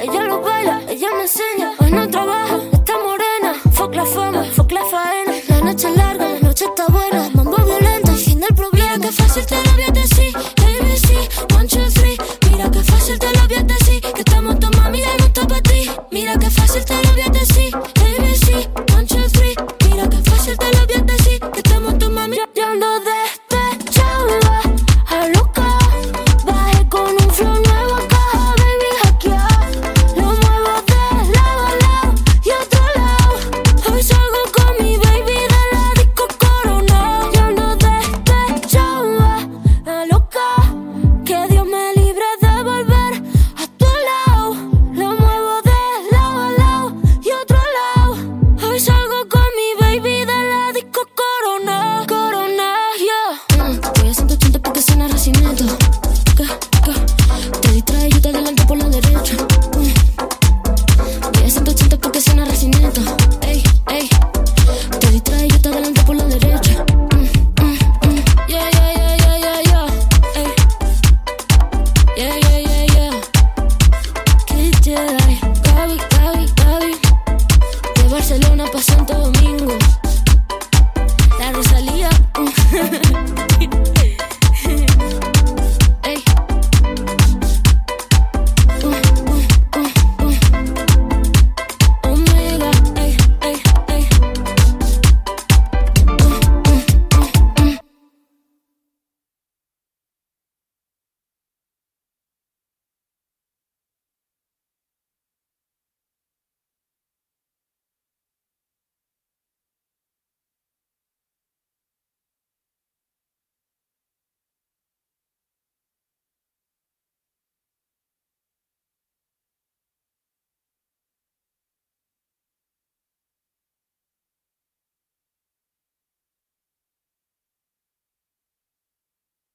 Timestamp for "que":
9.08-9.12, 12.70-12.82, 14.14-14.20, 16.38-16.50, 20.08-20.30, 21.52-21.60